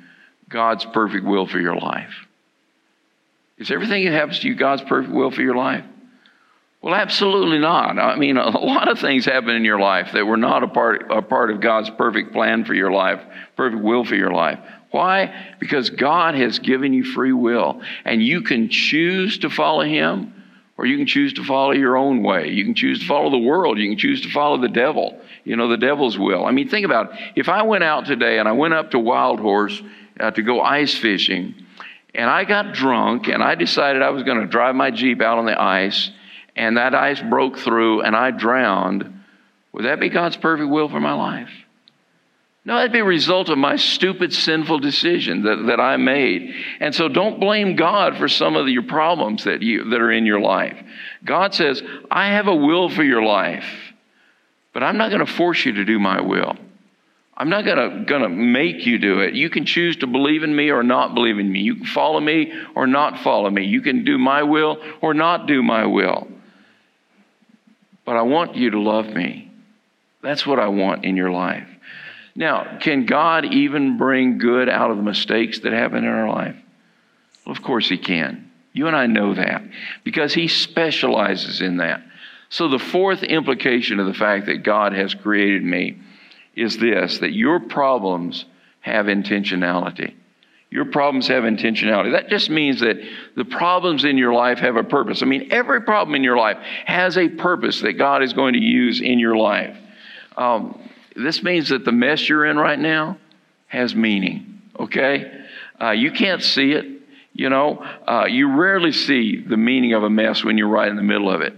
[0.49, 2.13] God's perfect will for your life?
[3.57, 5.83] Is everything that happens to you God's perfect will for your life?
[6.81, 7.99] Well, absolutely not.
[7.99, 11.11] I mean, a lot of things happen in your life that were not a part,
[11.11, 13.21] a part of God's perfect plan for your life,
[13.55, 14.59] perfect will for your life.
[14.91, 15.53] Why?
[15.59, 20.33] Because God has given you free will, and you can choose to follow Him,
[20.77, 22.49] or you can choose to follow your own way.
[22.49, 23.77] You can choose to follow the world.
[23.77, 26.45] You can choose to follow the devil you know, the devil's will.
[26.45, 27.19] I mean, think about it.
[27.35, 29.81] If I went out today and I went up to Wild Horse
[30.19, 31.55] uh, to go ice fishing.
[32.13, 35.39] And I got drunk and I decided I was going to drive my Jeep out
[35.39, 36.11] on the ice,
[36.55, 39.23] and that ice broke through and I drowned.
[39.73, 41.49] Would that be God's perfect will for my life?
[42.65, 46.53] No, that'd be a result of my stupid, sinful decision that, that I made.
[46.79, 50.27] And so don't blame God for some of your problems that, you, that are in
[50.27, 50.77] your life.
[51.25, 51.81] God says,
[52.11, 53.65] I have a will for your life,
[54.73, 56.55] but I'm not going to force you to do my will.
[57.39, 59.33] I'm not gonna, gonna make you do it.
[59.33, 61.61] You can choose to believe in me or not believe in me.
[61.61, 63.63] You can follow me or not follow me.
[63.63, 66.27] You can do my will or not do my will.
[68.03, 69.49] But I want you to love me.
[70.21, 71.67] That's what I want in your life.
[72.35, 76.57] Now, can God even bring good out of the mistakes that happen in our life?
[77.45, 78.51] Well, of course He can.
[78.73, 79.63] You and I know that
[80.03, 82.01] because He specializes in that.
[82.49, 85.99] So, the fourth implication of the fact that God has created me
[86.55, 88.45] is this that your problems
[88.81, 90.13] have intentionality.
[90.71, 92.11] Your problems have intentionality.
[92.11, 92.97] That just means that
[93.35, 95.23] the problems in your life have a purpose.
[95.23, 98.59] I mean, every problem in your life has a purpose that God is going to
[98.59, 99.75] use in your life.
[100.37, 100.79] Um,
[101.15, 103.17] this means that the mess you're in right now
[103.67, 105.43] has meaning, okay?
[105.81, 106.85] Uh, you can't see it.
[107.33, 110.97] You know, uh, you rarely see the meaning of a mess when you're right in
[110.97, 111.53] the middle of it.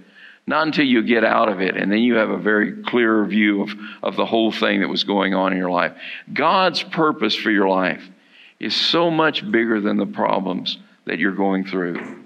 [0.51, 3.61] Not until you get out of it, and then you have a very clear view
[3.61, 3.69] of,
[4.03, 5.93] of the whole thing that was going on in your life.
[6.33, 8.03] God's purpose for your life
[8.59, 12.21] is so much bigger than the problems that you're going through.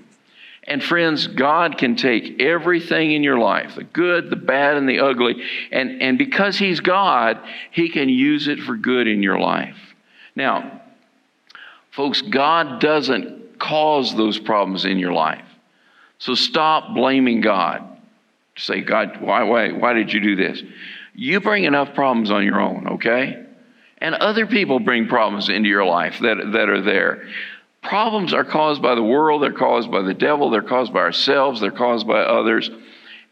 [0.63, 5.01] And friends, God can take everything in your life, the good, the bad, and the
[5.01, 9.77] ugly, and, and because He's God, He can use it for good in your life.
[10.35, 10.81] Now,
[11.91, 15.45] folks, God doesn't cause those problems in your life.
[16.17, 17.91] So stop blaming God
[18.57, 20.63] say, God, why, why, why did you do this?
[21.13, 23.45] You bring enough problems on your own, okay?
[23.99, 27.27] And other people bring problems into your life that, that are there.
[27.81, 31.61] Problems are caused by the world, they're caused by the devil, they're caused by ourselves,
[31.61, 32.69] they're caused by others.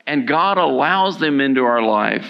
[0.06, 2.28] And God allows them into our life,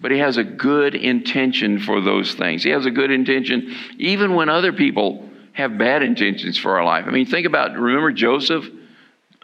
[0.00, 2.62] but He has a good intention for those things.
[2.62, 7.04] He has a good intention even when other people have bad intentions for our life.
[7.06, 8.64] I mean, think about, remember Joseph?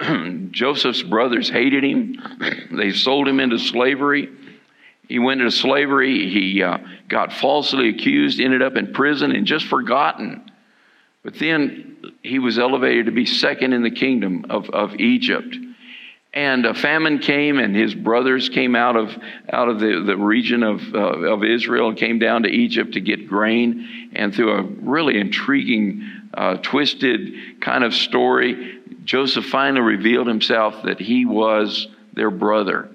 [0.51, 2.16] Joseph's brothers hated him.
[2.70, 4.28] They sold him into slavery.
[5.09, 6.28] He went into slavery.
[6.28, 6.78] He uh,
[7.09, 10.51] got falsely accused, ended up in prison, and just forgotten.
[11.24, 15.57] But then he was elevated to be second in the kingdom of, of Egypt.
[16.34, 19.16] And a famine came, and his brothers came out of,
[19.51, 23.01] out of the, the region of, uh, of Israel and came down to Egypt to
[23.01, 24.11] get grain.
[24.14, 28.78] And through a really intriguing, uh, twisted kind of story,
[29.09, 32.90] Joseph finally revealed himself that he was their brother.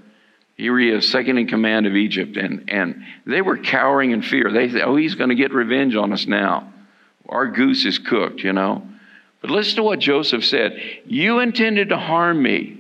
[0.56, 4.52] He was second in command of Egypt, and, and they were cowering in fear.
[4.52, 6.72] They said, Oh, he's going to get revenge on us now.
[7.28, 8.88] Our goose is cooked, you know.
[9.42, 12.80] But listen to what Joseph said You intended to harm me,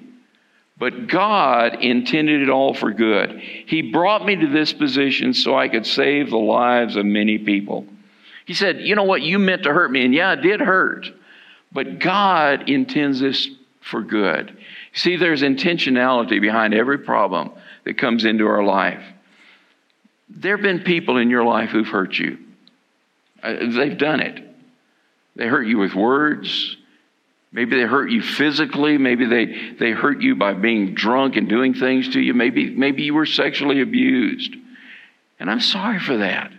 [0.77, 3.39] but God intended it all for good.
[3.39, 7.87] He brought me to this position so I could save the lives of many people.
[8.45, 9.23] He said, You know what?
[9.23, 11.07] You meant to hurt me, and yeah, it did hurt.
[11.73, 13.49] But God intends this
[13.81, 14.57] for good.
[14.93, 17.51] See, there's intentionality behind every problem
[17.83, 19.03] that comes into our life.
[20.29, 22.37] There have been people in your life who've hurt you.
[23.41, 24.41] Uh, they've done it.
[25.35, 26.77] They hurt you with words.
[27.51, 28.97] Maybe they hurt you physically.
[28.97, 32.33] Maybe they, they hurt you by being drunk and doing things to you.
[32.33, 34.55] Maybe, maybe you were sexually abused.
[35.39, 36.51] And I'm sorry for that.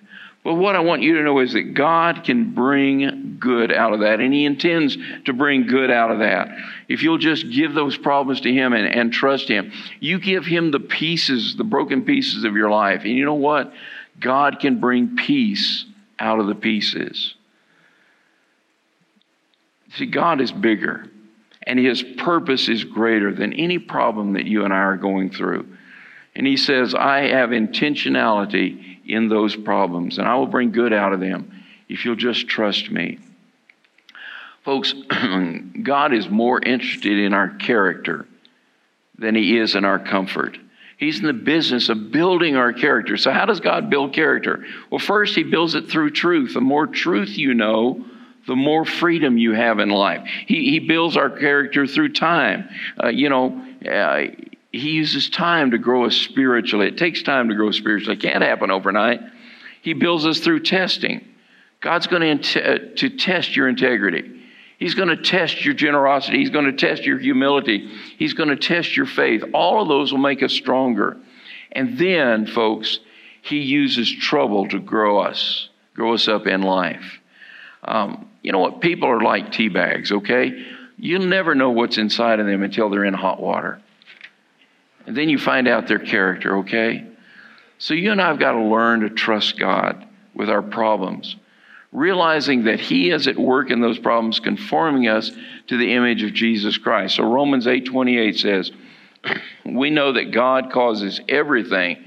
[0.44, 4.00] But what I want you to know is that God can bring good out of
[4.00, 6.48] that, and He intends to bring good out of that.
[6.86, 10.70] If you'll just give those problems to Him and, and trust Him, you give Him
[10.70, 13.04] the pieces, the broken pieces of your life.
[13.04, 13.72] And you know what?
[14.20, 15.86] God can bring peace
[16.18, 17.34] out of the pieces.
[19.96, 21.06] See, God is bigger,
[21.62, 25.74] and His purpose is greater than any problem that you and I are going through.
[26.36, 31.12] And He says, I have intentionality in those problems, and I will bring good out
[31.12, 33.18] of them if you'll just trust me.
[34.64, 34.94] Folks,
[35.82, 38.26] God is more interested in our character
[39.18, 40.58] than He is in our comfort.
[40.96, 43.16] He's in the business of building our character.
[43.16, 44.64] So, how does God build character?
[44.90, 46.54] Well, first, He builds it through truth.
[46.54, 48.04] The more truth you know,
[48.46, 50.26] the more freedom you have in life.
[50.46, 52.68] He, he builds our character through time.
[53.02, 54.26] Uh, you know, uh,
[54.78, 56.88] he uses time to grow us spiritually.
[56.88, 58.16] It takes time to grow spiritually.
[58.16, 59.20] It can't happen overnight.
[59.82, 61.26] He builds us through testing.
[61.80, 64.40] God's going to, to test your integrity.
[64.78, 66.38] He's going to test your generosity.
[66.38, 67.88] He's going to test your humility.
[68.18, 69.44] He's going to test your faith.
[69.52, 71.18] All of those will make us stronger.
[71.72, 72.98] And then, folks,
[73.42, 77.20] He uses trouble to grow us, grow us up in life.
[77.84, 78.80] Um, you know what?
[78.80, 80.64] People are like tea bags, okay?
[80.96, 83.80] You'll never know what's inside of them until they're in hot water.
[85.06, 87.06] And then you find out their character, okay?
[87.78, 91.36] So you and I have got to learn to trust God with our problems,
[91.92, 95.30] realizing that He is at work in those problems, conforming us
[95.66, 97.16] to the image of Jesus Christ.
[97.16, 98.72] So Romans 8:28 says,
[99.64, 101.98] "We know that God causes everything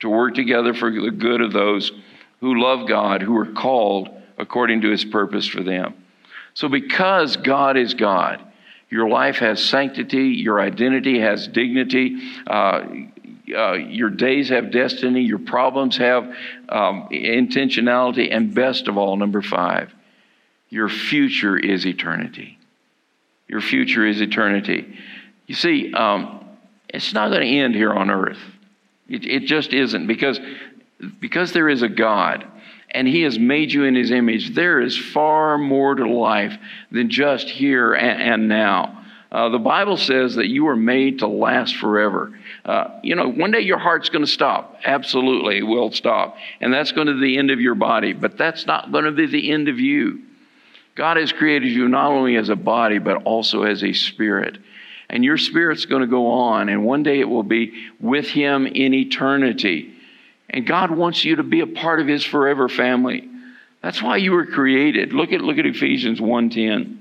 [0.00, 1.92] to work together for the good of those
[2.40, 5.94] who love God, who are called according to His purpose for them."
[6.54, 8.42] So because God is God,
[8.90, 12.84] your life has sanctity, your identity has dignity, uh,
[13.56, 16.24] uh, your days have destiny, your problems have
[16.68, 19.92] um, intentionality, and best of all, number five,
[20.68, 22.58] your future is eternity.
[23.48, 24.96] Your future is eternity.
[25.46, 26.44] You see, um,
[26.88, 28.38] it's not going to end here on earth.
[29.08, 30.38] It, it just isn't because,
[31.20, 32.44] because there is a God
[32.92, 34.54] and He has made you in His image.
[34.54, 36.56] There is far more to life
[36.90, 38.96] than just here and, and now.
[39.32, 42.36] Uh, the Bible says that you are made to last forever.
[42.64, 44.80] Uh, you know, one day your heart's going to stop.
[44.84, 46.36] Absolutely, it will stop.
[46.60, 49.12] And that's going to be the end of your body, but that's not going to
[49.12, 50.22] be the end of you.
[50.96, 54.58] God has created you not only as a body, but also as a spirit.
[55.08, 58.66] And your spirit's going to go on, and one day it will be with Him
[58.66, 59.94] in eternity.
[60.50, 63.28] And God wants you to be a part of His forever family.
[63.82, 65.12] That's why you were created.
[65.12, 66.98] Look at, look at Ephesians 1.10.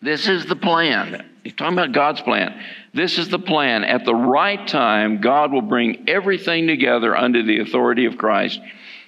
[0.00, 1.28] This is the plan.
[1.42, 2.62] He's talking about God's plan.
[2.94, 3.84] This is the plan.
[3.84, 8.60] At the right time, God will bring everything together under the authority of Christ,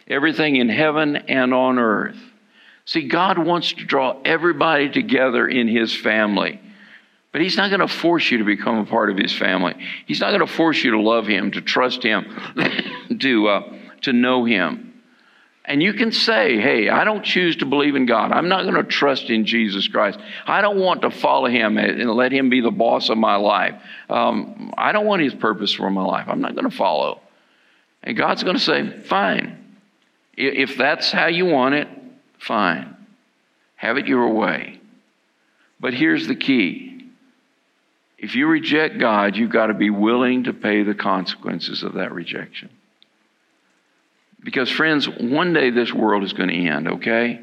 [0.08, 2.18] everything in heaven and on earth.
[2.84, 6.60] See, God wants to draw everybody together in His family.
[7.32, 9.74] But He's not going to force you to become a part of His family.
[10.06, 12.26] He's not going to force you to love Him, to trust Him,
[13.20, 14.90] to, uh, to know Him.
[15.70, 18.32] And you can say, hey, I don't choose to believe in God.
[18.32, 20.18] I'm not going to trust in Jesus Christ.
[20.44, 23.80] I don't want to follow him and let him be the boss of my life.
[24.08, 26.26] Um, I don't want his purpose for my life.
[26.28, 27.20] I'm not going to follow.
[28.02, 29.76] And God's going to say, fine.
[30.36, 31.88] If that's how you want it,
[32.38, 32.96] fine.
[33.76, 34.80] Have it your way.
[35.78, 36.89] But here's the key
[38.20, 42.12] if you reject God, you've got to be willing to pay the consequences of that
[42.12, 42.68] rejection.
[44.44, 47.40] Because, friends, one day this world is going to end, okay?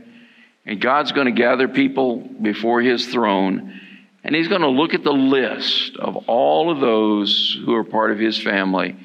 [0.67, 3.81] And God's going to gather people before His throne,
[4.23, 8.11] and He's going to look at the list of all of those who are part
[8.11, 8.95] of His family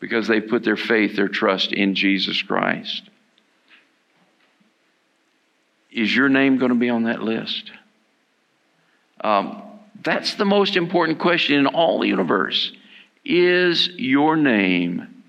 [0.00, 3.02] because they put their faith, their trust in Jesus Christ.
[5.92, 7.70] Is your name going to be on that list?
[9.20, 9.69] Um,
[10.02, 12.72] that's the most important question in all the universe.
[13.24, 15.22] Is your name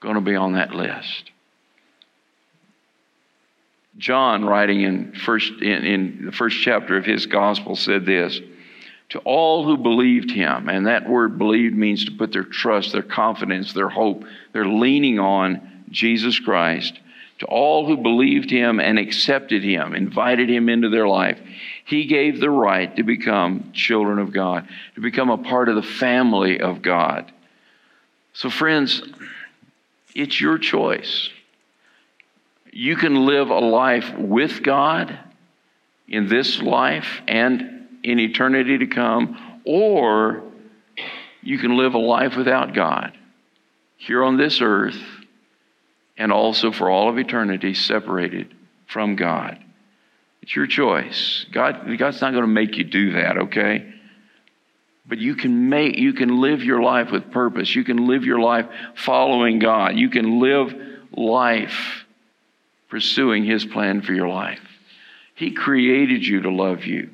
[0.00, 1.30] going to be on that list?
[3.98, 8.40] John, writing in, first, in, in the first chapter of his gospel, said this
[9.10, 13.02] To all who believed him, and that word believed means to put their trust, their
[13.02, 16.98] confidence, their hope, they're leaning on Jesus Christ.
[17.40, 21.40] To all who believed him and accepted him, invited him into their life,
[21.86, 25.82] he gave the right to become children of God, to become a part of the
[25.82, 27.32] family of God.
[28.34, 29.02] So, friends,
[30.14, 31.30] it's your choice.
[32.72, 35.18] You can live a life with God
[36.08, 40.42] in this life and in eternity to come, or
[41.42, 43.16] you can live a life without God
[43.96, 45.00] here on this earth
[46.20, 48.54] and also for all of eternity separated
[48.86, 49.58] from God.
[50.42, 51.46] It's your choice.
[51.50, 53.90] God, God's not going to make you do that, okay?
[55.06, 57.74] But you can make you can live your life with purpose.
[57.74, 59.96] You can live your life following God.
[59.96, 60.74] You can live
[61.16, 62.04] life
[62.90, 64.60] pursuing His plan for your life.
[65.34, 67.08] He created you to love you.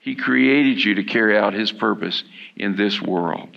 [0.00, 2.22] He created you to carry out His purpose
[2.54, 3.56] in this world.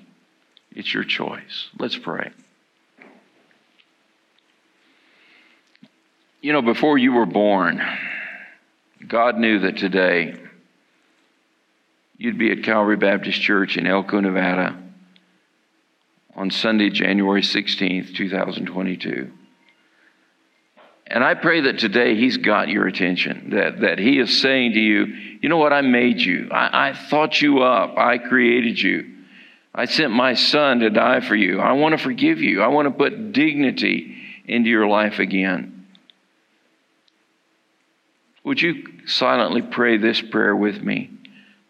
[0.71, 1.67] It's your choice.
[1.77, 2.31] Let's pray.
[6.43, 7.81] You know, before you were born,
[9.07, 10.35] God knew that today
[12.17, 14.77] you'd be at Calvary Baptist Church in Elko, Nevada
[16.35, 19.31] on Sunday, January 16th, 2022.
[21.07, 24.81] And I pray that today He's got your attention, that, that He is saying to
[24.81, 25.05] you,
[25.41, 26.49] you know what, I made you.
[26.51, 27.97] I, I thought you up.
[27.97, 29.15] I created you.
[29.73, 31.61] I sent my Son to die for you.
[31.61, 32.61] I want to forgive you.
[32.61, 35.72] I want to put dignity into your life again.
[38.43, 41.09] Would you silently pray this prayer with me?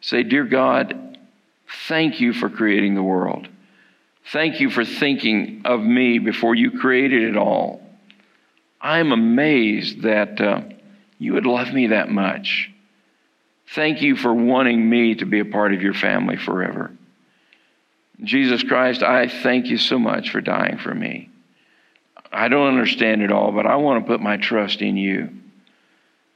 [0.02, 1.18] Say, Dear God,
[1.88, 3.48] thank you for creating the world.
[4.32, 7.82] Thank you for thinking of me before you created it all.
[8.82, 10.62] I'm amazed that uh,
[11.20, 12.70] you would love me that much.
[13.76, 16.92] Thank you for wanting me to be a part of your family forever.
[18.24, 21.30] Jesus Christ, I thank you so much for dying for me.
[22.32, 25.30] I don't understand it all, but I want to put my trust in you.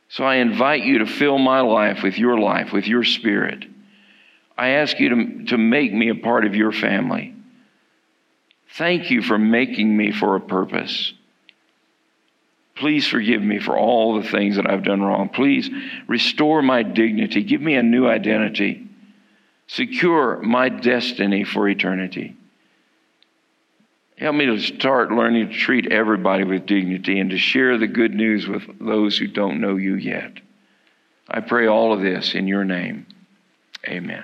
[0.09, 3.65] So I invite you to fill my life with your life, with your spirit.
[4.57, 7.35] I ask you to, to make me a part of your family.
[8.77, 11.13] Thank you for making me for a purpose.
[12.75, 15.29] Please forgive me for all the things that I've done wrong.
[15.29, 15.69] Please
[16.07, 17.43] restore my dignity.
[17.43, 18.87] Give me a new identity.
[19.67, 22.36] Secure my destiny for eternity.
[24.17, 28.15] Help me to start learning to treat everybody with dignity and to share the good
[28.15, 30.33] news with those who don't know you yet.
[31.29, 33.05] I pray all of this in your name.
[33.87, 34.23] Amen.